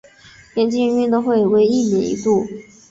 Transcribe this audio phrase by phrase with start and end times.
[0.55, 2.43] 田径运动会为一年一度。